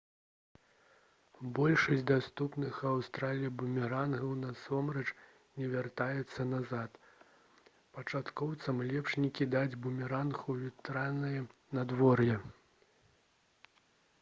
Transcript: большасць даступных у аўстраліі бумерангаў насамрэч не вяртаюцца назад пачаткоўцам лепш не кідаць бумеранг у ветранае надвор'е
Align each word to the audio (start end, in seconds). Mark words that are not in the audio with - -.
большасць 1.57 2.05
даступных 2.11 2.79
у 2.83 2.87
аўстраліі 2.91 3.51
бумерангаў 3.61 4.31
насамрэч 4.45 5.03
не 5.59 5.67
вяртаюцца 5.75 6.47
назад 6.55 6.97
пачаткоўцам 7.99 8.83
лепш 8.89 9.15
не 9.23 9.29
кідаць 9.41 9.79
бумеранг 9.87 10.43
у 10.55 10.59
ветранае 10.65 11.39
надвор'е 11.81 12.43